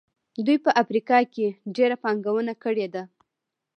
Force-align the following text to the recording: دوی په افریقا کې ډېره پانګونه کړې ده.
دوی 0.45 0.57
په 0.65 0.69
افریقا 0.81 1.19
کې 1.33 1.47
ډېره 1.75 1.95
پانګونه 2.03 2.53
کړې 2.63 2.87
ده. 2.93 3.03